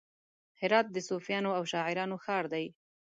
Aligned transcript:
هرات 0.61 0.87
د 0.91 0.97
صوفیانو 1.07 1.49
او 1.57 1.63
شاعرانو 1.71 2.15
ښار 2.23 2.45
دی. 2.53 2.65